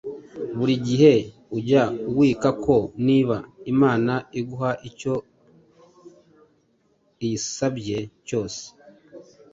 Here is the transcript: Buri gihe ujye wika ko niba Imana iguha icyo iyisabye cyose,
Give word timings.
Buri 0.57 0.75
gihe 0.87 1.13
ujye 1.57 1.81
wika 2.17 2.49
ko 2.63 2.75
niba 3.07 3.35
Imana 3.73 4.13
iguha 4.39 4.71
icyo 4.89 5.13
iyisabye 7.25 7.97
cyose, 8.27 8.63